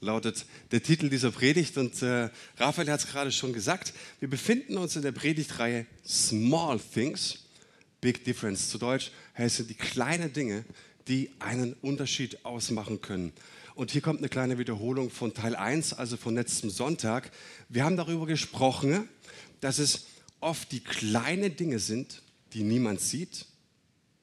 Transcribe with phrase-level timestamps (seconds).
[0.00, 1.76] lautet der Titel dieser Predigt.
[1.76, 3.92] Und äh, Raphael hat es gerade schon gesagt.
[4.18, 7.44] Wir befinden uns in der Predigtreihe Small Things,
[8.00, 8.70] Big Difference.
[8.70, 10.64] Zu Deutsch heißen die kleinen Dinge,
[11.08, 13.32] die einen Unterschied ausmachen können.
[13.74, 17.30] Und hier kommt eine kleine Wiederholung von Teil 1, also von letztem Sonntag.
[17.68, 19.08] Wir haben darüber gesprochen,
[19.60, 20.06] dass es
[20.40, 22.22] oft die kleinen Dinge sind,
[22.52, 23.46] die niemand sieht,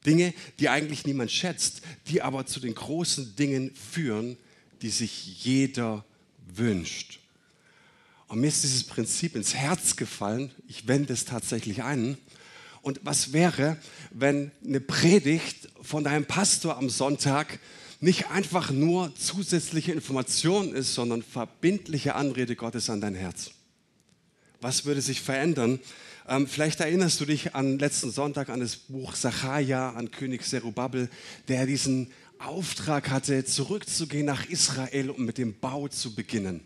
[0.05, 4.37] Dinge, die eigentlich niemand schätzt, die aber zu den großen Dingen führen,
[4.81, 6.05] die sich jeder
[6.53, 7.19] wünscht.
[8.27, 10.51] Und mir ist dieses Prinzip ins Herz gefallen.
[10.67, 12.17] Ich wende es tatsächlich ein.
[12.81, 13.77] Und was wäre,
[14.11, 17.59] wenn eine Predigt von deinem Pastor am Sonntag
[17.99, 23.51] nicht einfach nur zusätzliche Information ist, sondern verbindliche Anrede Gottes an dein Herz?
[24.61, 25.79] Was würde sich verändern,
[26.29, 31.09] ähm, vielleicht erinnerst du dich an letzten Sonntag an das Buch Sacharja, an König Zerubabel,
[31.47, 36.61] der diesen Auftrag hatte, zurückzugehen nach Israel, um mit dem Bau zu beginnen.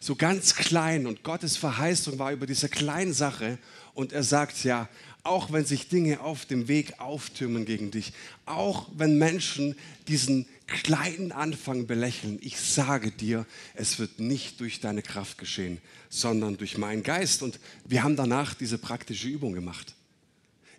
[0.00, 3.58] So ganz klein und Gottes Verheißung war über diese kleine Sache
[3.94, 4.88] und er sagt ja,
[5.24, 8.12] auch wenn sich Dinge auf dem Weg auftürmen gegen dich,
[8.44, 9.76] auch wenn Menschen
[10.08, 16.56] diesen kleinen Anfang belächeln, ich sage dir, es wird nicht durch deine Kraft geschehen, sondern
[16.56, 17.42] durch meinen Geist.
[17.42, 19.94] Und wir haben danach diese praktische Übung gemacht,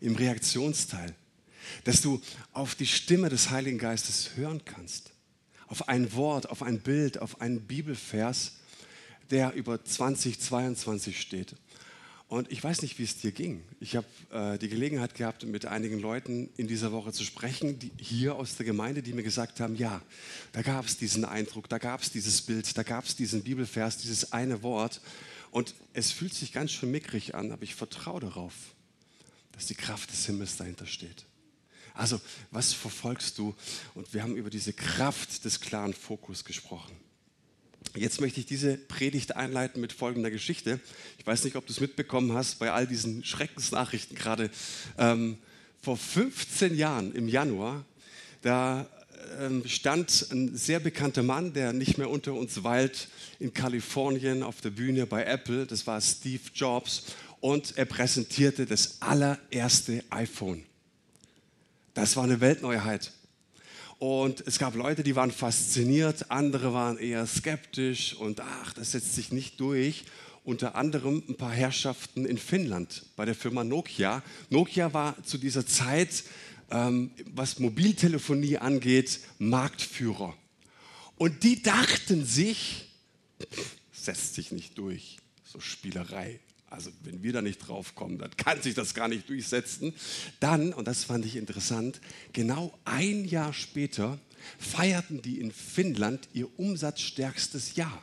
[0.01, 1.15] im Reaktionsteil,
[1.83, 2.21] dass du
[2.51, 5.11] auf die Stimme des Heiligen Geistes hören kannst,
[5.67, 8.53] auf ein Wort, auf ein Bild, auf einen Bibelvers,
[9.31, 11.55] der über 2022 steht.
[12.33, 13.63] Und ich weiß nicht, wie es dir ging.
[13.79, 17.91] Ich habe äh, die Gelegenheit gehabt, mit einigen Leuten in dieser Woche zu sprechen, die,
[17.97, 20.01] hier aus der Gemeinde, die mir gesagt haben, ja,
[20.51, 23.99] da gab es diesen Eindruck, da gab es dieses Bild, da gab es diesen Bibelvers,
[23.99, 24.99] dieses eine Wort.
[25.51, 28.53] Und es fühlt sich ganz schön mickrig an, aber ich vertraue darauf,
[29.51, 31.25] dass die Kraft des Himmels dahinter steht.
[31.93, 32.19] Also,
[32.51, 33.55] was verfolgst du?
[33.93, 36.95] Und wir haben über diese Kraft des klaren Fokus gesprochen.
[37.95, 40.79] Jetzt möchte ich diese Predigt einleiten mit folgender Geschichte.
[41.19, 44.49] Ich weiß nicht, ob du es mitbekommen hast bei all diesen Schreckensnachrichten gerade.
[44.97, 45.37] Ähm,
[45.79, 47.85] vor 15 Jahren im Januar,
[48.41, 48.87] da
[49.39, 53.09] ähm, stand ein sehr bekannter Mann, der nicht mehr unter uns weilt,
[53.39, 55.67] in Kalifornien auf der Bühne bei Apple.
[55.67, 57.03] Das war Steve Jobs.
[57.41, 60.63] Und er präsentierte das allererste iPhone.
[61.93, 63.11] Das war eine Weltneuheit.
[63.99, 69.13] Und es gab Leute, die waren fasziniert, andere waren eher skeptisch und ach, das setzt
[69.15, 70.05] sich nicht durch.
[70.43, 74.23] Unter anderem ein paar Herrschaften in Finnland bei der Firma Nokia.
[74.49, 76.25] Nokia war zu dieser Zeit,
[76.69, 80.35] ähm, was Mobiltelefonie angeht, Marktführer.
[81.15, 82.89] Und die dachten sich,
[83.93, 86.39] setzt sich nicht durch, so Spielerei.
[86.73, 89.93] Also wenn wir da nicht drauf kommen, dann kann sich das gar nicht durchsetzen.
[90.39, 92.01] Dann, und das fand ich interessant,
[92.33, 94.19] genau ein Jahr später
[94.57, 98.01] feierten die in Finnland ihr umsatzstärkstes Jahr.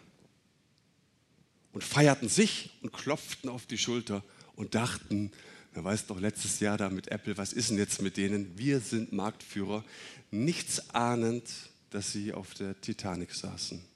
[1.72, 4.22] Und feierten sich und klopften auf die Schulter
[4.54, 5.32] und dachten,
[5.74, 8.56] wer weiß doch letztes Jahr da mit Apple, was ist denn jetzt mit denen?
[8.56, 9.84] Wir sind Marktführer,
[10.30, 11.50] nichts ahnend,
[11.90, 13.89] dass sie auf der Titanic saßen.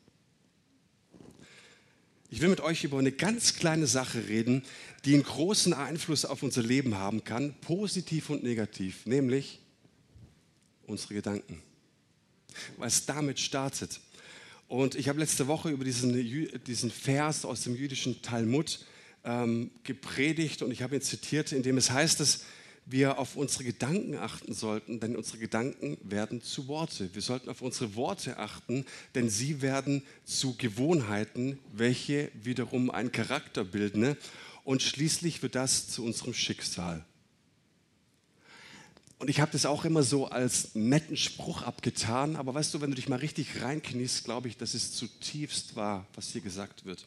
[2.35, 4.65] Ich will mit euch über eine ganz kleine Sache reden,
[5.05, 9.61] die einen großen Einfluss auf unser Leben haben kann, positiv und negativ, nämlich
[10.89, 11.63] unsere Gedanken.
[12.77, 14.01] Weil es damit startet.
[14.67, 16.13] Und ich habe letzte Woche über diesen,
[16.65, 18.81] diesen Vers aus dem jüdischen Talmud
[19.23, 22.41] ähm, gepredigt und ich habe ihn zitiert, in dem es heißt, dass
[22.87, 27.15] wir auf unsere Gedanken achten sollten, denn unsere Gedanken werden zu Worte.
[27.15, 28.85] Wir sollten auf unsere Worte achten,
[29.15, 34.17] denn sie werden zu Gewohnheiten, welche wiederum einen Charakter bilden.
[34.65, 37.05] Und schließlich wird das zu unserem Schicksal.
[39.19, 42.91] Und ich habe das auch immer so als netten Spruch abgetan, aber weißt du, wenn
[42.91, 47.07] du dich mal richtig reinkniest, glaube ich, dass es zutiefst wahr, was hier gesagt wird.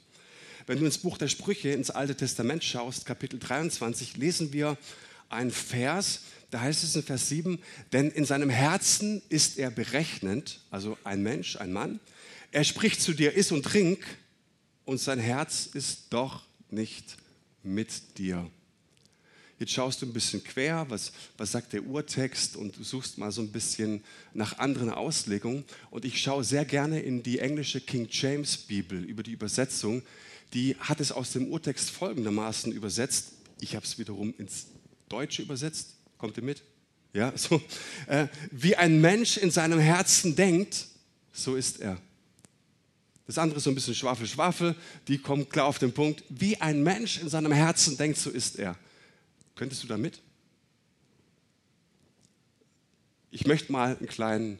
[0.66, 4.78] Wenn du ins Buch der Sprüche, ins Alte Testament schaust, Kapitel 23, lesen wir
[5.30, 7.60] ein Vers, da heißt es in Vers 7,
[7.92, 12.00] denn in seinem Herzen ist er berechnend, also ein Mensch, ein Mann.
[12.52, 14.00] Er spricht zu dir, iss und trink,
[14.86, 17.18] und sein Herz ist doch nicht
[17.62, 18.50] mit dir.
[19.60, 23.32] Jetzt schaust du ein bisschen quer, was, was sagt der Urtext und du suchst mal
[23.32, 24.04] so ein bisschen
[24.34, 25.66] nach anderen Auslegungen.
[25.90, 30.04] Und ich schaue sehr gerne in die englische King James Bibel über die Übersetzung.
[30.54, 33.32] Die hat es aus dem Urtext folgendermaßen übersetzt.
[33.60, 34.68] Ich habe es wiederum ins
[35.10, 35.96] Deutsche übersetzt.
[36.18, 36.64] Kommt ihr mit?
[37.14, 37.62] Ja, so.
[38.08, 40.88] Äh, wie ein Mensch in seinem Herzen denkt,
[41.34, 41.98] so ist er.
[43.26, 44.76] Das andere ist so ein bisschen Schwafel, Schwafel,
[45.08, 46.24] die kommen klar auf den Punkt.
[46.30, 48.78] Wie ein Mensch in seinem Herzen denkt, so ist er.
[49.56, 50.22] Könntest du da mit?
[53.32, 54.60] Ich möchte mal einen kleinen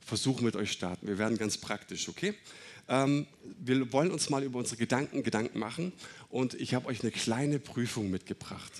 [0.00, 1.08] Versuch mit euch starten.
[1.08, 2.34] Wir werden ganz praktisch, okay?
[2.88, 3.26] Ähm,
[3.58, 5.92] wir wollen uns mal über unsere Gedanken Gedanken machen
[6.28, 8.72] und ich habe euch eine kleine Prüfung mitgebracht.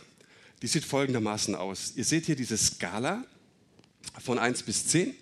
[0.62, 1.92] Die sieht folgendermaßen aus.
[1.96, 3.24] Ihr seht hier diese Skala
[4.18, 5.14] von 1 bis 10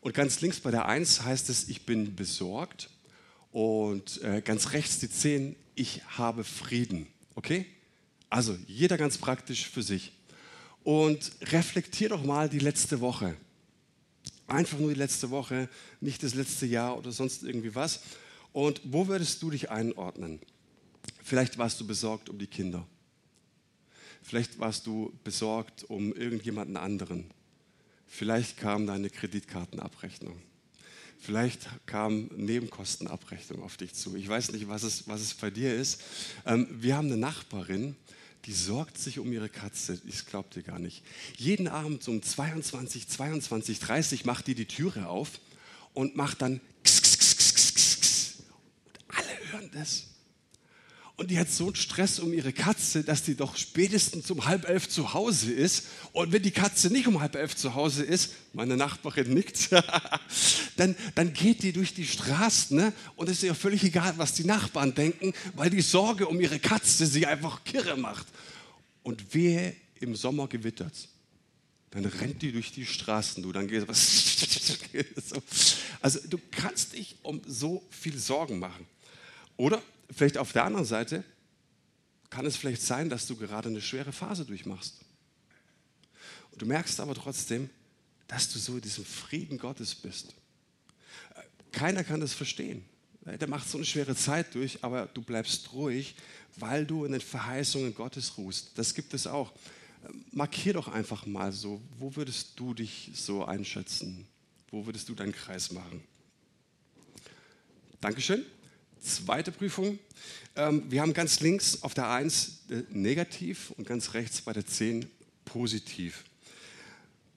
[0.00, 2.90] und ganz links bei der 1 heißt es, ich bin besorgt
[3.50, 7.08] und äh, ganz rechts die 10, ich habe Frieden.
[7.34, 7.66] Okay?
[8.30, 10.12] Also jeder ganz praktisch für sich.
[10.84, 13.36] Und reflektier doch mal die letzte Woche.
[14.46, 15.68] Einfach nur die letzte Woche,
[16.00, 18.02] nicht das letzte Jahr oder sonst irgendwie was.
[18.52, 20.38] Und wo würdest du dich einordnen?
[21.24, 22.86] Vielleicht warst du besorgt um die Kinder.
[24.26, 27.30] Vielleicht warst du besorgt um irgendjemanden anderen.
[28.08, 30.36] Vielleicht kam deine Kreditkartenabrechnung.
[31.20, 34.16] Vielleicht kam Nebenkostenabrechnung auf dich zu.
[34.16, 36.02] Ich weiß nicht, was es, was es bei dir ist.
[36.44, 37.94] Ähm, wir haben eine Nachbarin,
[38.46, 40.00] die sorgt sich um ihre Katze.
[40.04, 41.04] Ich glaube dir gar nicht.
[41.36, 45.40] Jeden Abend um 22, 22, 30 macht die die Türe auf
[45.94, 48.34] und macht dann kss, kss, kss, kss, kss.
[48.86, 50.15] Und alle hören das.
[51.18, 54.68] Und die hat so einen Stress um ihre Katze, dass die doch spätestens um halb
[54.68, 55.86] elf zu Hause ist.
[56.12, 59.70] Und wenn die Katze nicht um halb elf zu Hause ist, meine Nachbarin nickt,
[60.76, 62.92] dann, dann geht die durch die Straßen ne?
[63.16, 66.58] und es ist ihr völlig egal, was die Nachbarn denken, weil die Sorge um ihre
[66.58, 68.26] Katze sie einfach kirre macht.
[69.02, 71.08] Und wehe, im Sommer gewittert
[71.90, 75.42] dann rennt die durch die Straßen, du, dann geht so.
[76.02, 78.86] Also du kannst dich um so viel Sorgen machen.
[79.56, 81.24] Oder vielleicht auf der anderen Seite
[82.30, 85.00] kann es vielleicht sein, dass du gerade eine schwere Phase durchmachst.
[86.50, 87.70] Und du merkst aber trotzdem,
[88.28, 90.34] dass du so in diesem Frieden Gottes bist.
[91.72, 92.84] Keiner kann das verstehen.
[93.24, 96.14] Der macht so eine schwere Zeit durch, aber du bleibst ruhig,
[96.56, 98.70] weil du in den Verheißungen Gottes ruhst.
[98.76, 99.52] Das gibt es auch.
[100.30, 104.26] Markier doch einfach mal so, wo würdest du dich so einschätzen?
[104.70, 106.02] Wo würdest du deinen Kreis machen?
[108.00, 108.44] Dankeschön.
[109.00, 109.98] Zweite Prüfung.
[110.56, 114.66] Ähm, wir haben ganz links auf der 1 äh, negativ und ganz rechts bei der
[114.66, 115.06] 10
[115.44, 116.24] positiv.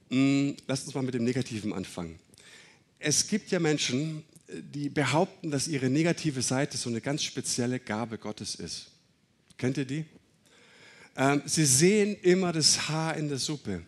[0.09, 2.19] Mm, Lasst uns mal mit dem Negativen anfangen.
[2.97, 7.79] Es gibt ja Menschen, äh, die behaupten, dass ihre negative Seite so eine ganz spezielle
[7.79, 8.87] Gabe Gottes ist.
[9.57, 10.05] Kennt ihr die?
[11.15, 13.81] Ähm, sie sehen immer das Haar in der Suppe.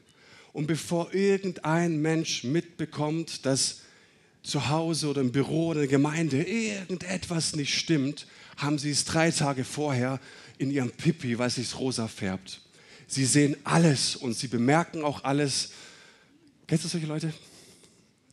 [0.54, 3.82] Und bevor irgendein Mensch mitbekommt, dass
[4.44, 8.28] zu Hause oder im Büro oder in der Gemeinde irgendetwas nicht stimmt,
[8.58, 10.20] haben sie es drei Tage vorher
[10.58, 12.62] in ihrem Pipi, weil es sich rosa färbt.
[13.08, 15.72] Sie sehen alles und sie bemerken auch alles.
[16.68, 17.34] Kennst du solche Leute?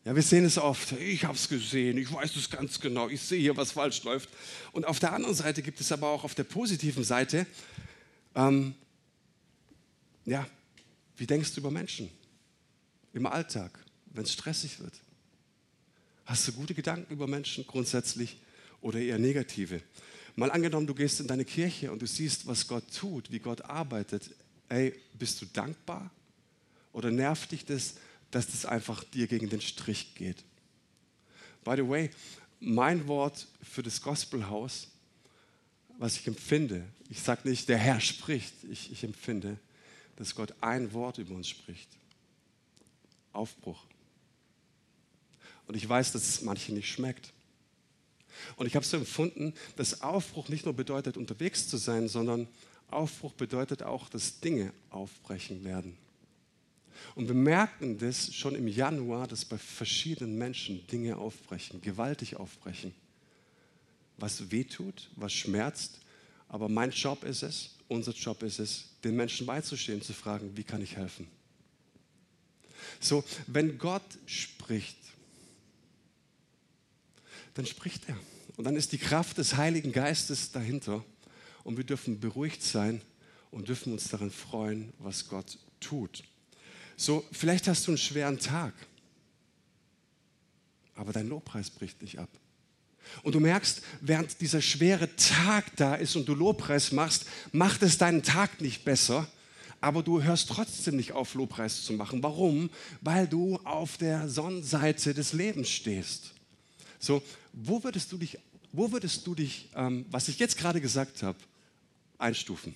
[0.05, 0.93] Ja, wir sehen es oft.
[0.93, 4.31] Ich habe es gesehen, ich weiß es ganz genau, ich sehe hier, was falsch läuft.
[4.73, 7.47] Und auf der anderen Seite gibt es aber auch auf der positiven Seite,
[8.35, 8.75] ähm,
[10.25, 10.47] ja,
[11.17, 12.09] wie denkst du über Menschen
[13.13, 14.95] im Alltag, wenn es stressig wird?
[16.29, 18.37] Hast du gute Gedanken über Menschen grundsätzlich
[18.83, 19.81] oder eher negative?
[20.37, 23.63] Mal angenommen, du gehst in deine Kirche und du siehst, was Gott tut, wie Gott
[23.63, 24.35] arbeitet.
[24.69, 26.11] Ey, bist du dankbar?
[26.93, 27.95] Oder nervt dich das,
[28.31, 30.45] dass das einfach dir gegen den Strich geht?
[31.65, 32.11] By the way,
[32.61, 34.89] mein Wort für das Gospelhaus,
[35.97, 39.57] was ich empfinde, ich sage nicht, der Herr spricht, ich, ich empfinde,
[40.17, 41.89] dass Gott ein Wort über uns spricht.
[43.33, 43.87] Aufbruch.
[45.69, 47.33] Und ich weiß, dass es manchen nicht schmeckt.
[48.57, 52.49] Und ich habe so empfunden, dass Aufbruch nicht nur bedeutet, unterwegs zu sein, sondern
[52.91, 55.97] Aufbruch bedeutet auch, dass Dinge aufbrechen werden.
[57.15, 62.95] Und wir merken das schon im Januar, dass bei verschiedenen Menschen Dinge aufbrechen, gewaltig aufbrechen.
[64.17, 66.01] Was wehtut, was schmerzt.
[66.49, 70.65] Aber mein Job ist es, unser Job ist es, den Menschen beizustehen, zu fragen, wie
[70.65, 71.29] kann ich helfen?
[73.01, 74.97] So, wenn Gott spricht,
[77.59, 78.17] dann spricht er.
[78.57, 81.05] Und dann ist die Kraft des Heiligen Geistes dahinter.
[81.65, 83.01] Und wir dürfen beruhigt sein
[83.51, 86.23] und dürfen uns daran freuen, was Gott tut.
[86.97, 88.75] So, vielleicht hast du einen schweren Tag,
[90.95, 92.29] aber dein Lobpreis bricht nicht ab.
[93.25, 97.99] Und du merkst, während dieser schwere Tag da ist und du Lobpreis machst, macht es
[97.99, 99.27] deinen Tag nicht besser,
[99.81, 102.23] aber du hörst trotzdem nicht auf, Lobpreis zu machen.
[102.23, 102.71] Warum?
[103.01, 106.38] Weil du auf der Sonnenseite des Lebens stehst.
[106.99, 108.39] So, wo würdest du dich,
[108.73, 111.39] wo würdest du dich ähm, was ich jetzt gerade gesagt habe,
[112.19, 112.75] einstufen?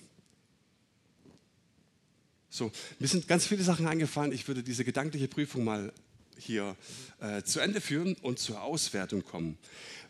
[2.49, 4.31] So, mir sind ganz viele Sachen eingefallen.
[4.31, 5.91] Ich würde diese gedankliche Prüfung mal
[6.37, 6.75] hier
[7.19, 9.57] äh, zu Ende führen und zur Auswertung kommen.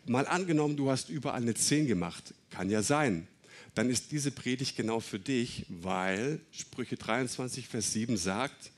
[0.06, 2.34] Mal angenommen, du hast überall eine 10 gemacht.
[2.50, 3.26] Kann ja sein.
[3.74, 8.70] Dann ist diese Predigt genau für dich, weil Sprüche 23, Vers 7 sagt,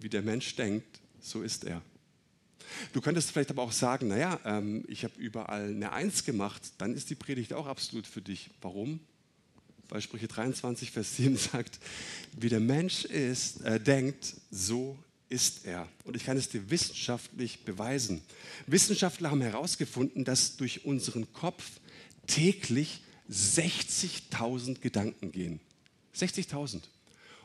[0.00, 1.82] wie der Mensch denkt, so ist er.
[2.92, 6.94] Du könntest vielleicht aber auch sagen, naja, ähm, ich habe überall eine Eins gemacht, dann
[6.94, 8.50] ist die Predigt auch absolut für dich.
[8.60, 9.00] Warum?
[9.88, 11.78] Weil Sprüche 23, Vers 7 sagt,
[12.36, 14.98] wie der Mensch ist, äh, denkt, so
[15.28, 15.88] ist er.
[16.04, 18.22] Und ich kann es dir wissenschaftlich beweisen.
[18.66, 21.64] Wissenschaftler haben herausgefunden, dass durch unseren Kopf
[22.26, 25.60] täglich 60.000 Gedanken gehen.
[26.16, 26.80] 60.000.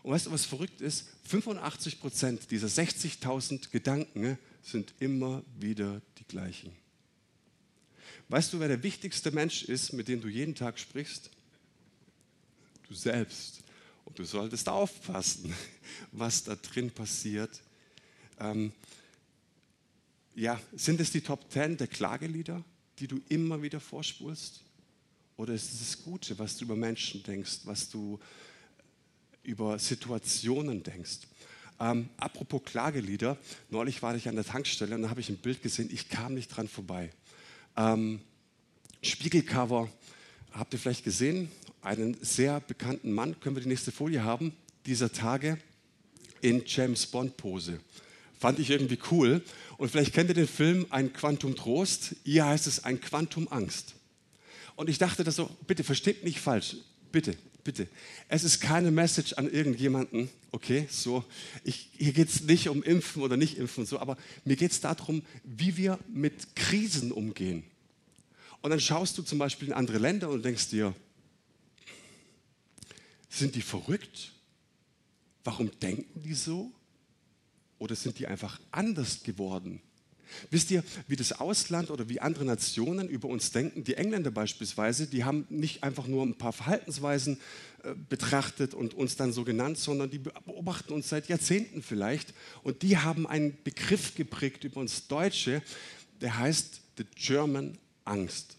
[0.04, 1.08] Und weißt du, was verrückt ist?
[1.28, 6.72] 85 Prozent dieser 60.000 Gedanken sind immer wieder die gleichen.
[8.30, 11.30] Weißt du, wer der wichtigste Mensch ist, mit dem du jeden Tag sprichst?
[12.88, 13.62] Du selbst.
[14.06, 15.54] Und du solltest aufpassen,
[16.12, 17.62] was da drin passiert.
[18.40, 18.72] Ähm,
[20.36, 22.64] ja, sind es die Top 10 der Klagelieder,
[23.00, 24.62] die du immer wieder vorspulst?
[25.38, 28.20] Oder ist es das Gute, was du über Menschen denkst, was du
[29.44, 31.20] über Situationen denkst?
[31.84, 33.38] Ähm, apropos Klagelieder,
[33.70, 36.34] neulich war ich an der Tankstelle und da habe ich ein Bild gesehen, ich kam
[36.34, 37.12] nicht dran vorbei.
[37.76, 38.22] Ähm,
[39.02, 39.90] Spiegelcover,
[40.54, 41.52] habt ihr vielleicht gesehen?
[41.82, 44.54] Einen sehr bekannten Mann, können wir die nächste Folie haben,
[44.86, 45.58] dieser Tage
[46.40, 47.82] in James Bond Pose.
[48.40, 49.44] Fand ich irgendwie cool.
[49.78, 52.16] Und vielleicht kennt ihr den Film Ein Quantum Trost.
[52.24, 53.96] Hier heißt es ein Quantum Angst.
[54.78, 56.78] Und ich dachte das so, bitte versteht mich falsch,
[57.12, 57.88] bitte, bitte.
[58.28, 61.24] Es ist keine Message an irgendjemanden, okay, so.
[61.64, 64.82] Ich, hier geht es nicht um Impfen oder nicht Impfen, so, aber mir geht es
[64.82, 67.64] darum, wie wir mit Krisen umgehen.
[68.62, 70.96] Und dann schaust du zum Beispiel in andere Länder und denkst dir,
[73.30, 74.32] sind die verrückt?
[75.44, 76.72] Warum denken die so?
[77.80, 79.82] Oder sind die einfach anders geworden?
[80.50, 83.84] Wisst ihr, wie das Ausland oder wie andere Nationen über uns denken?
[83.84, 87.40] Die Engländer beispielsweise, die haben nicht einfach nur ein paar Verhaltensweisen
[87.84, 92.34] äh, betrachtet und uns dann so genannt, sondern die beobachten uns seit Jahrzehnten vielleicht.
[92.64, 95.62] Und die haben einen Begriff geprägt über uns Deutsche,
[96.22, 98.58] der heißt The German Angst.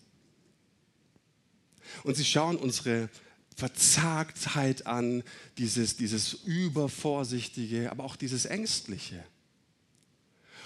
[2.02, 3.08] Und sie schauen unsere
[3.56, 5.22] Verzagtheit an,
[5.58, 9.24] dieses, dieses Übervorsichtige, aber auch dieses Ängstliche.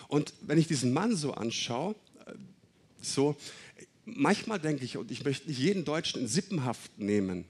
[0.09, 1.95] Und wenn ich diesen Mann so anschaue,
[2.27, 2.33] äh,
[3.01, 3.37] so,
[4.05, 7.45] manchmal denke ich, und ich möchte nicht jeden Deutschen in Sippenhaft nehmen,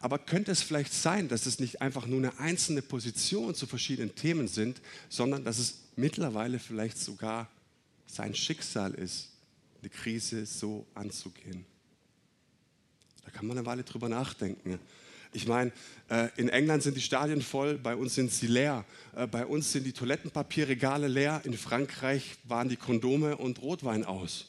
[0.00, 4.14] aber könnte es vielleicht sein, dass es nicht einfach nur eine einzelne Position zu verschiedenen
[4.14, 7.48] Themen sind, sondern dass es mittlerweile vielleicht sogar
[8.06, 9.30] sein Schicksal ist,
[9.80, 11.64] eine Krise so anzugehen?
[13.24, 14.78] Da kann man eine Weile drüber nachdenken.
[15.34, 15.72] Ich meine,
[16.08, 18.84] äh, in England sind die Stadien voll, bei uns sind sie leer.
[19.16, 21.40] Äh, bei uns sind die Toilettenpapierregale leer.
[21.44, 24.46] In Frankreich waren die Kondome und Rotwein aus.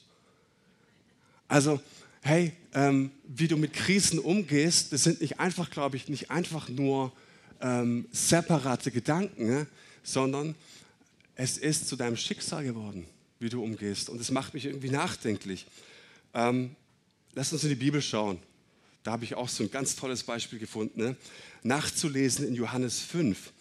[1.48, 1.82] Also,
[2.22, 6.70] hey, ähm, wie du mit Krisen umgehst, das sind nicht einfach, glaube ich, nicht einfach
[6.70, 7.12] nur
[7.62, 9.68] ähm, separate Gedanken, ne?
[10.04, 10.54] sondern
[11.34, 13.08] es ist zu deinem Schicksal geworden,
[13.40, 14.10] wie du umgehst.
[14.10, 15.66] Und es macht mich irgendwie nachdenklich.
[16.36, 16.76] Ähm,
[17.34, 18.38] lass uns in die Bibel schauen.
[19.06, 21.16] Da habe ich auch so ein ganz tolles Beispiel gefunden, ne?
[21.62, 23.54] nachzulesen in Johannes 5.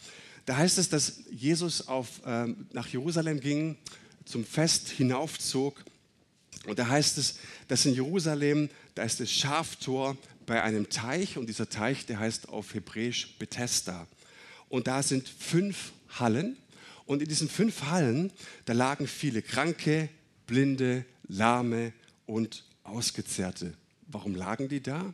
[0.47, 3.77] Da heißt es, dass Jesus auf, ähm, nach Jerusalem ging,
[4.25, 5.85] zum Fest hinaufzog.
[6.67, 7.37] Und da heißt es,
[7.69, 12.49] dass in Jerusalem, da ist das Schaftor bei einem Teich und dieser Teich, der heißt
[12.49, 14.07] auf Hebräisch Bethesda.
[14.71, 16.57] Und da sind fünf Hallen
[17.05, 18.33] und in diesen fünf Hallen,
[18.65, 20.09] da lagen viele Kranke,
[20.47, 21.93] Blinde, Lahme
[22.25, 23.75] und Ausgezehrte.
[24.07, 25.13] Warum lagen die da?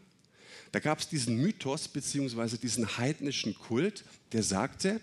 [0.73, 2.57] Da gab es diesen Mythos bzw.
[2.57, 5.01] diesen heidnischen Kult, der sagte,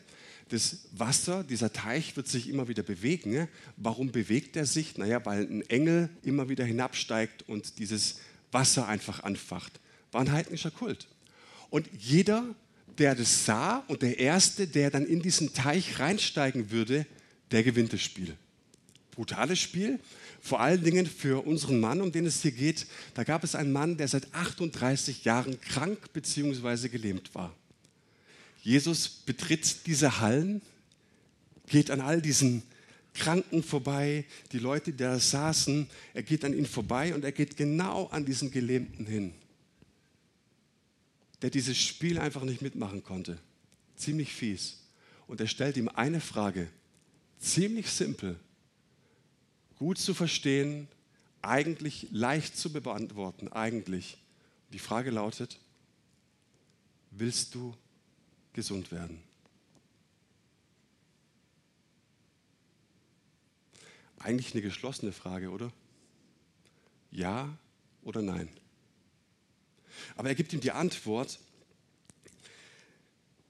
[0.50, 3.48] das Wasser, dieser Teich wird sich immer wieder bewegen.
[3.76, 4.98] Warum bewegt er sich?
[4.98, 8.20] Naja, weil ein Engel immer wieder hinabsteigt und dieses
[8.52, 9.80] Wasser einfach anfacht.
[10.12, 11.08] War ein heidnischer Kult.
[11.70, 12.56] Und jeder,
[12.98, 17.06] der das sah und der Erste, der dann in diesen Teich reinsteigen würde,
[17.52, 18.36] der gewinnt das Spiel.
[19.18, 20.00] Brutales Spiel,
[20.40, 22.86] vor allen Dingen für unseren Mann, um den es hier geht.
[23.16, 26.88] Da gab es einen Mann, der seit 38 Jahren krank bzw.
[26.88, 27.52] gelähmt war.
[28.62, 30.62] Jesus betritt diese Hallen,
[31.66, 32.62] geht an all diesen
[33.16, 37.58] Kranken vorbei, die Leute, die da saßen, er geht an ihnen vorbei und er geht
[37.58, 39.34] genau an diesen Gelähmten hin,
[41.42, 43.40] der dieses Spiel einfach nicht mitmachen konnte.
[43.96, 44.78] Ziemlich fies.
[45.26, 46.68] Und er stellt ihm eine Frage,
[47.40, 48.40] ziemlich simpel
[49.78, 50.88] gut zu verstehen,
[51.42, 54.18] eigentlich leicht zu beantworten, eigentlich.
[54.74, 55.60] Die Frage lautet,
[57.12, 57.76] willst du
[58.54, 59.22] gesund werden?
[64.20, 65.72] Eigentlich eine geschlossene Frage, oder?
[67.12, 67.56] Ja
[68.04, 68.50] oder nein?
[70.16, 71.40] Aber er gibt ihm die Antwort,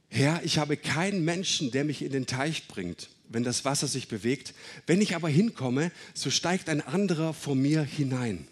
[0.09, 4.07] Herr, ich habe keinen Menschen, der mich in den Teich bringt, wenn das Wasser sich
[4.07, 4.53] bewegt.
[4.85, 8.47] Wenn ich aber hinkomme, so steigt ein anderer vor mir hinein.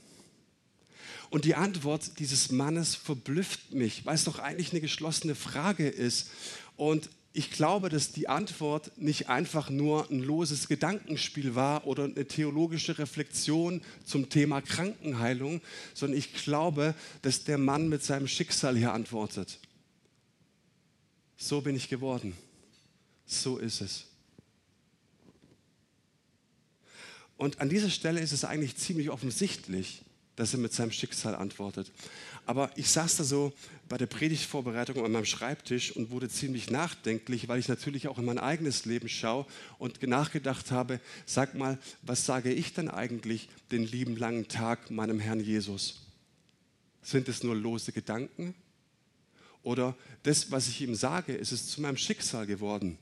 [1.29, 6.29] Und die Antwort dieses Mannes verblüfft mich, weil es doch eigentlich eine geschlossene Frage ist.
[6.77, 12.25] Und ich glaube, dass die Antwort nicht einfach nur ein loses Gedankenspiel war oder eine
[12.25, 15.61] theologische Reflexion zum Thema Krankenheilung,
[15.93, 19.59] sondern ich glaube, dass der Mann mit seinem Schicksal hier antwortet.
[21.37, 22.35] So bin ich geworden.
[23.25, 24.05] So ist es.
[27.37, 30.03] Und an dieser Stelle ist es eigentlich ziemlich offensichtlich,
[30.35, 31.91] dass er mit seinem Schicksal antwortet.
[32.45, 33.53] Aber ich saß da so
[33.89, 38.25] bei der Predigtvorbereitung an meinem Schreibtisch und wurde ziemlich nachdenklich, weil ich natürlich auch in
[38.25, 39.45] mein eigenes Leben schaue
[39.79, 45.19] und nachgedacht habe, sag mal, was sage ich denn eigentlich den lieben langen Tag meinem
[45.19, 46.01] Herrn Jesus?
[47.01, 48.55] Sind es nur lose Gedanken?
[49.65, 49.93] Oder
[50.23, 52.97] das, was ich ihm sage, ist es zu meinem Schicksal geworden?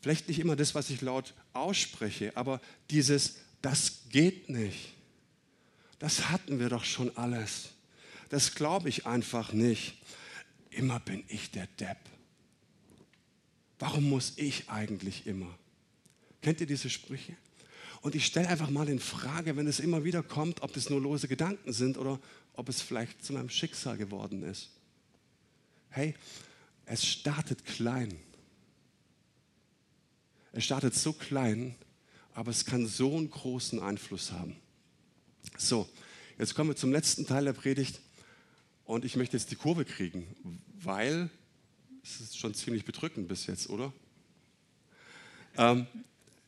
[0.00, 4.96] Vielleicht nicht immer das, was ich laut ausspreche, aber dieses, das geht nicht
[5.98, 7.70] das hatten wir doch schon alles.
[8.28, 9.94] Das glaube ich einfach nicht.
[10.70, 11.98] Immer bin ich der Depp.
[13.78, 15.58] Warum muss ich eigentlich immer?
[16.42, 17.36] Kennt ihr diese Sprüche?
[18.02, 21.00] Und ich stelle einfach mal in Frage, wenn es immer wieder kommt, ob das nur
[21.00, 22.20] lose Gedanken sind oder
[22.52, 24.70] ob es vielleicht zu meinem Schicksal geworden ist.
[25.90, 26.14] Hey,
[26.84, 28.18] es startet klein.
[30.52, 31.74] Es startet so klein,
[32.34, 34.56] aber es kann so einen großen Einfluss haben.
[35.58, 35.88] So,
[36.38, 38.00] jetzt kommen wir zum letzten Teil der Predigt
[38.84, 40.26] und ich möchte jetzt die Kurve kriegen,
[40.80, 41.30] weil
[42.02, 43.92] es ist schon ziemlich bedrückend bis jetzt, oder?
[45.56, 45.86] Ähm,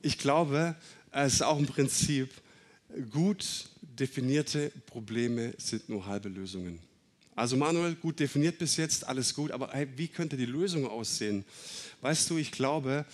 [0.00, 0.76] ich glaube,
[1.10, 2.30] es ist auch ein Prinzip,
[3.10, 6.78] gut definierte Probleme sind nur halbe Lösungen.
[7.38, 11.44] Also Manuel, gut definiert bis jetzt, alles gut, aber hey, wie könnte die Lösung aussehen?
[12.00, 13.06] Weißt du, ich glaube,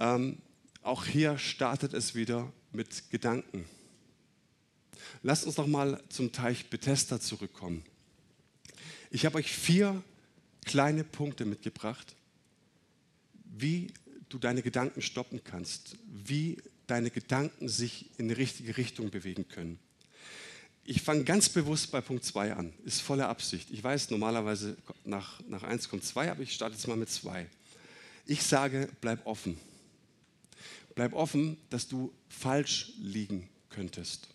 [0.00, 0.38] ähm,
[0.82, 3.66] auch hier startet es wieder mit Gedanken.
[5.22, 7.84] Lasst uns noch mal zum Teich Bethesda zurückkommen.
[9.12, 10.02] Ich habe euch vier
[10.64, 12.16] kleine Punkte mitgebracht,
[13.44, 13.92] wie
[14.28, 19.78] du deine Gedanken stoppen kannst, wie deine Gedanken sich in die richtige Richtung bewegen können.
[20.90, 23.68] Ich fange ganz bewusst bei Punkt 2 an, ist volle Absicht.
[23.70, 24.74] Ich weiß, normalerweise
[25.04, 27.46] nach, nach 1 kommt 2, aber ich starte jetzt mal mit 2.
[28.24, 29.58] Ich sage, bleib offen.
[30.94, 34.28] Bleib offen, dass du falsch liegen könntest.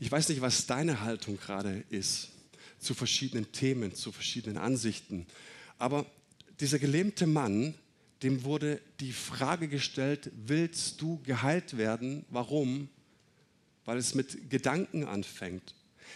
[0.00, 2.30] Ich weiß nicht, was deine Haltung gerade ist
[2.80, 5.28] zu verschiedenen Themen, zu verschiedenen Ansichten.
[5.78, 6.04] Aber
[6.58, 7.74] dieser gelähmte Mann,
[8.24, 12.24] dem wurde die Frage gestellt, willst du geheilt werden?
[12.28, 12.88] Warum?
[13.88, 15.74] Weil es mit Gedanken anfängt.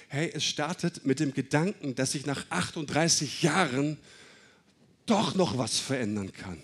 [0.08, 3.96] Hey, es startet mit dem Gedanken, dass sich nach 38 Jahren
[5.06, 6.62] doch noch was verändern kann.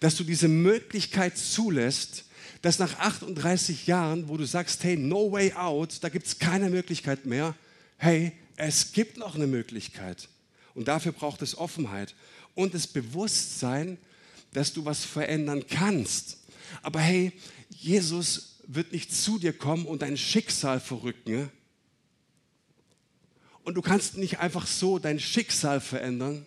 [0.00, 2.24] Dass du diese Möglichkeit zulässt,
[2.62, 6.70] dass nach 38 Jahren, wo du sagst, hey, no way out, da gibt es keine
[6.70, 7.54] Möglichkeit mehr,
[7.98, 10.30] hey, es gibt noch eine Möglichkeit.
[10.72, 12.14] Und dafür braucht es Offenheit
[12.54, 13.98] und das Bewusstsein,
[14.54, 16.38] dass du was verändern kannst.
[16.80, 17.30] Aber hey,
[17.68, 21.50] Jesus wird nicht zu dir kommen und dein Schicksal verrücken.
[23.64, 26.44] Und du kannst nicht einfach so dein Schicksal verändern,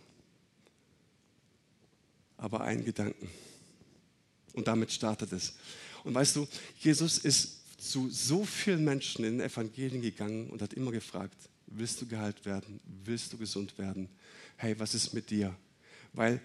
[2.37, 3.29] aber einen Gedanken.
[4.53, 5.55] Und damit startet es.
[6.03, 6.47] Und weißt du,
[6.79, 12.01] Jesus ist zu so vielen Menschen in den Evangelien gegangen und hat immer gefragt, willst
[12.01, 12.79] du geheilt werden?
[13.03, 14.07] Willst du gesund werden?
[14.57, 15.55] Hey, was ist mit dir?
[16.13, 16.39] Weil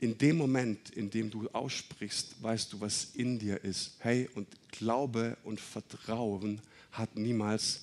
[0.00, 3.96] in dem Moment, in dem du aussprichst, weißt du, was in dir ist.
[3.98, 6.60] Hey, und Glaube und Vertrauen
[6.92, 7.82] hat niemals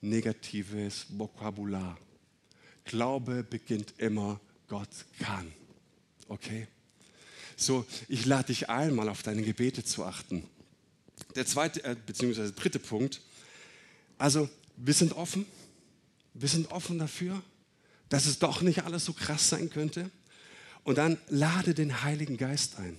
[0.00, 1.98] negatives Vokabular.
[2.84, 5.52] Glaube beginnt immer, Gott kann.
[6.28, 6.66] Okay?
[7.56, 10.44] So, ich lade dich ein, mal auf deine Gebete zu achten.
[11.34, 13.20] Der zweite, äh, beziehungsweise dritte Punkt.
[14.16, 15.44] Also, wir sind offen.
[16.32, 17.42] Wir sind offen dafür,
[18.08, 20.10] dass es doch nicht alles so krass sein könnte.
[20.84, 22.96] Und dann lade den Heiligen Geist ein.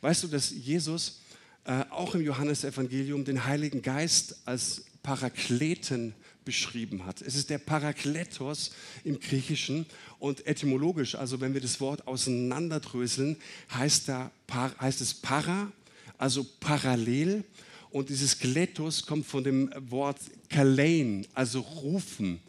[0.00, 1.20] Weißt du, dass Jesus
[1.64, 7.20] äh, auch im Johannesevangelium den Heiligen Geist als Parakleten beschrieben hat.
[7.20, 8.70] Es ist der Parakletos
[9.04, 9.84] im Griechischen
[10.18, 13.36] und etymologisch, also wenn wir das Wort auseinanderdröseln,
[13.74, 15.70] heißt, da, heißt es para,
[16.16, 17.44] also parallel.
[17.90, 22.40] Und dieses Kletos kommt von dem Wort kalein, also rufen.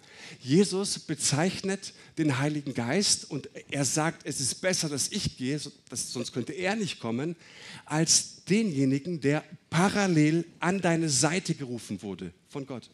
[0.41, 5.60] Jesus bezeichnet den Heiligen Geist und er sagt, es ist besser, dass ich gehe,
[5.91, 7.36] sonst könnte er nicht kommen,
[7.86, 12.89] als denjenigen, der parallel an deine Seite gerufen wurde von Gott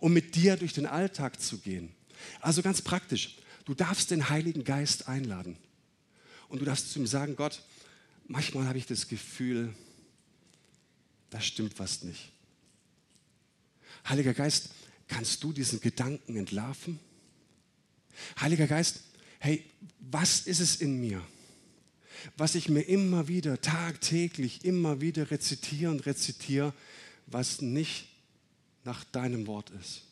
[0.00, 1.90] um mit dir durch den Alltag zu gehen.
[2.40, 3.36] Also ganz praktisch.
[3.64, 5.56] Du darfst den Heiligen Geist einladen.
[6.48, 7.62] Und du darfst zu ihm sagen, Gott,
[8.26, 9.74] manchmal habe ich das Gefühl,
[11.30, 12.32] da stimmt was nicht.
[14.08, 14.70] Heiliger Geist,
[15.06, 16.98] kannst du diesen Gedanken entlarven?
[18.40, 19.00] Heiliger Geist,
[19.38, 19.64] hey,
[19.98, 21.22] was ist es in mir,
[22.36, 26.74] was ich mir immer wieder, tagtäglich, immer wieder rezitiere und rezitiere,
[27.26, 28.08] was nicht
[28.84, 30.02] nach deinem Wort ist?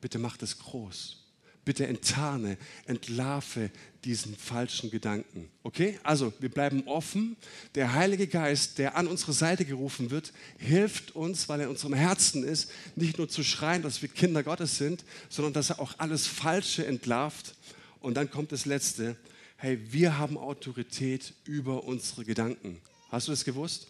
[0.00, 1.27] Bitte mach das groß.
[1.68, 3.70] Bitte enttarne, entlarve
[4.02, 5.50] diesen falschen Gedanken.
[5.62, 6.00] Okay?
[6.02, 7.36] Also, wir bleiben offen.
[7.74, 11.92] Der Heilige Geist, der an unsere Seite gerufen wird, hilft uns, weil er in unserem
[11.92, 15.92] Herzen ist, nicht nur zu schreien, dass wir Kinder Gottes sind, sondern dass er auch
[15.98, 17.54] alles Falsche entlarvt.
[18.00, 19.16] Und dann kommt das Letzte.
[19.58, 22.80] Hey, wir haben Autorität über unsere Gedanken.
[23.10, 23.88] Hast du das gewusst?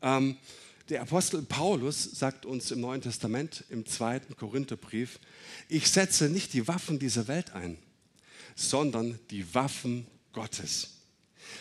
[0.00, 0.38] Ähm,
[0.88, 5.18] der Apostel Paulus sagt uns im Neuen Testament, im zweiten Korintherbrief,
[5.68, 7.76] ich setze nicht die Waffen dieser Welt ein,
[8.56, 10.94] sondern die Waffen Gottes.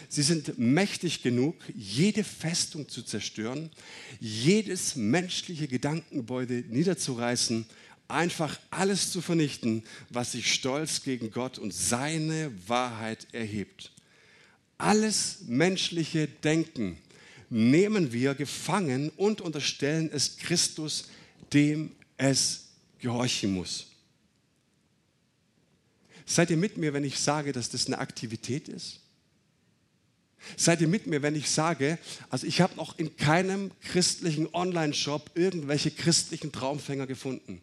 [0.09, 3.69] Sie sind mächtig genug, jede Festung zu zerstören,
[4.19, 7.65] jedes menschliche Gedankengebäude niederzureißen,
[8.07, 13.91] einfach alles zu vernichten, was sich stolz gegen Gott und seine Wahrheit erhebt.
[14.77, 16.97] Alles menschliche Denken
[17.49, 21.09] nehmen wir gefangen und unterstellen es Christus,
[21.53, 22.65] dem es
[22.99, 23.87] gehorchen muss.
[26.25, 28.99] Seid ihr mit mir, wenn ich sage, dass das eine Aktivität ist?
[30.55, 31.97] Seid ihr mit mir, wenn ich sage,
[32.29, 37.61] also ich habe noch in keinem christlichen Online-Shop irgendwelche christlichen Traumfänger gefunden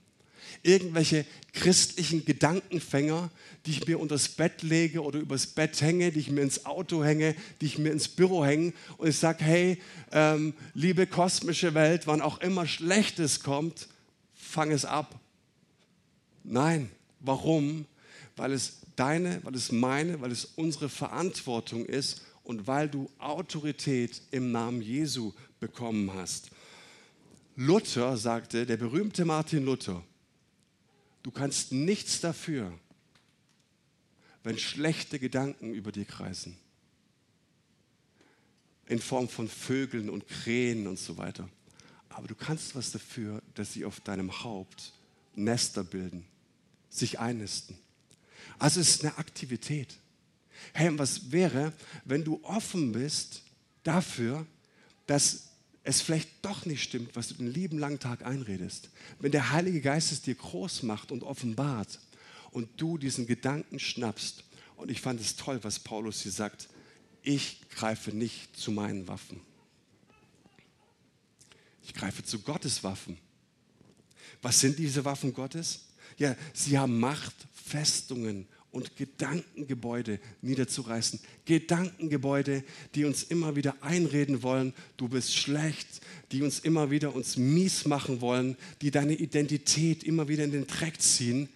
[0.62, 3.30] irgendwelche christlichen Gedankenfänger,
[3.64, 6.66] die ich mir unter das Bett lege oder übers Bett hänge, die ich mir ins
[6.66, 9.78] Auto hänge, die ich mir ins Büro hänge und ich sage, hey,
[10.12, 13.88] ähm, liebe kosmische Welt, wann auch immer Schlechtes kommt,
[14.34, 15.18] fang es ab.
[16.42, 16.90] Nein,
[17.20, 17.86] warum?
[18.36, 24.20] Weil es deine, weil es meine, weil es unsere Verantwortung ist und weil du Autorität
[24.30, 26.50] im Namen Jesu bekommen hast.
[27.56, 30.02] Luther sagte, der berühmte Martin Luther,
[31.24, 32.78] Du kannst nichts dafür,
[34.42, 36.54] wenn schlechte Gedanken über dir kreisen.
[38.86, 41.48] In Form von Vögeln und Krähen und so weiter.
[42.10, 44.92] Aber du kannst was dafür, dass sie auf deinem Haupt
[45.34, 46.26] Nester bilden,
[46.90, 47.78] sich einnisten.
[48.58, 49.96] Also es ist eine Aktivität.
[50.74, 51.72] Hey, was wäre,
[52.04, 53.44] wenn du offen bist
[53.82, 54.46] dafür,
[55.06, 55.53] dass
[55.84, 58.88] es vielleicht doch nicht stimmt, was du den lieben langen Tag einredest,
[59.20, 62.00] wenn der Heilige Geist es dir groß macht und offenbart
[62.50, 64.44] und du diesen Gedanken schnappst,
[64.76, 66.68] und ich fand es toll, was Paulus hier sagt,
[67.22, 69.40] ich greife nicht zu meinen Waffen.
[71.84, 73.18] Ich greife zu Gottes Waffen.
[74.42, 75.86] Was sind diese Waffen Gottes?
[76.18, 81.20] Ja, sie haben Macht, Festungen und Gedankengebäude niederzureißen.
[81.44, 82.64] Gedankengebäude,
[82.96, 85.86] die uns immer wieder einreden wollen, du bist schlecht,
[86.32, 90.66] die uns immer wieder uns mies machen wollen, die deine Identität immer wieder in den
[90.66, 91.48] Dreck ziehen.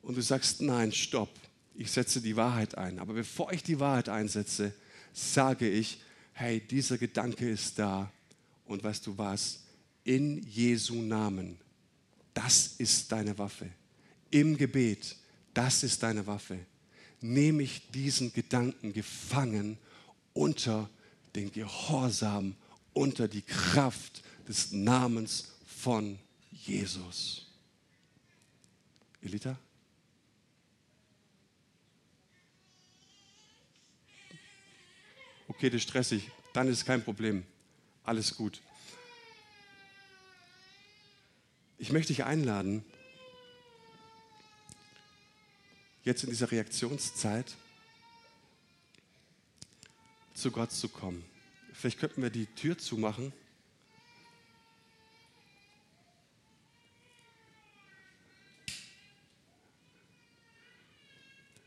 [0.00, 1.28] Und du sagst, nein, stopp,
[1.74, 2.98] ich setze die Wahrheit ein.
[2.98, 4.72] Aber bevor ich die Wahrheit einsetze,
[5.12, 6.00] sage ich,
[6.32, 8.10] hey, dieser Gedanke ist da.
[8.64, 9.64] Und weißt du was?
[10.04, 11.58] In Jesu Namen.
[12.32, 13.68] Das ist deine Waffe.
[14.30, 15.16] Im Gebet
[15.56, 16.58] das ist deine Waffe.
[17.20, 19.78] Nehme ich diesen Gedanken gefangen
[20.34, 20.90] unter
[21.34, 22.54] den Gehorsam,
[22.92, 26.18] unter die Kraft des Namens von
[26.50, 27.46] Jesus.
[29.22, 29.58] Elita?
[35.48, 36.30] Okay, das ist stressig.
[36.52, 37.44] Dann ist kein Problem.
[38.04, 38.60] Alles gut.
[41.78, 42.84] Ich möchte dich einladen,
[46.06, 47.52] jetzt in dieser Reaktionszeit
[50.34, 51.24] zu Gott zu kommen.
[51.72, 53.32] Vielleicht könnten wir die Tür zumachen.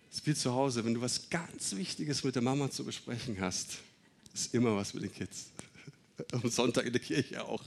[0.10, 3.42] Es ist wie zu Hause, wenn du was ganz Wichtiges mit der Mama zu besprechen
[3.42, 3.80] hast,
[4.34, 5.52] ist immer was mit den Kids.
[6.32, 7.64] Am Sonntag in der Kirche auch.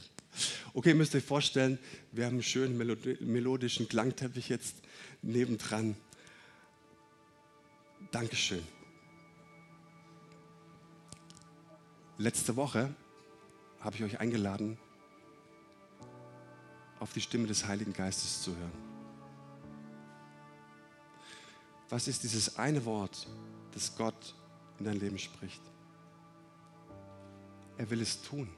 [0.72, 1.78] Okay, müsst ihr euch vorstellen,
[2.12, 2.78] wir haben einen schönen
[3.20, 4.76] melodischen Klangteppich jetzt
[5.20, 5.96] nebendran.
[8.10, 8.66] Dankeschön.
[12.18, 12.94] Letzte Woche
[13.80, 14.78] habe ich euch eingeladen,
[17.00, 18.72] auf die Stimme des Heiligen Geistes zu hören.
[21.88, 23.26] Was ist dieses eine Wort,
[23.72, 24.34] das Gott
[24.78, 25.62] in dein Leben spricht?
[27.76, 28.48] Er will es tun.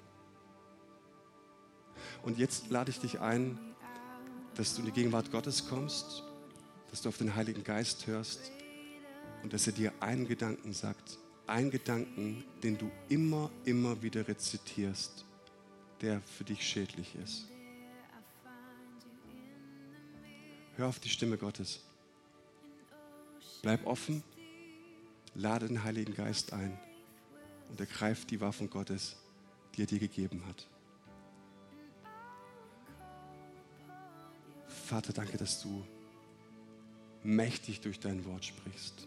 [2.22, 3.58] Und jetzt lade ich dich ein,
[4.54, 6.22] dass du in die Gegenwart Gottes kommst
[6.94, 8.52] dass du auf den Heiligen Geist hörst
[9.44, 15.26] und dass er dir einen Gedanken sagt, einen Gedanken, den du immer, immer wieder rezitierst,
[16.00, 17.46] der für dich schädlich ist.
[20.76, 21.84] Hör auf die Stimme Gottes.
[23.60, 24.24] Bleib offen,
[25.34, 26.80] lade den Heiligen Geist ein
[27.68, 29.16] und ergreif die Waffen Gottes,
[29.74, 30.66] die er dir gegeben hat.
[34.86, 35.84] Vater, danke, dass du
[37.22, 39.06] mächtig durch dein Wort sprichst.